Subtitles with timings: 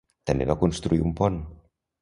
[0.29, 1.41] També va construir un pont.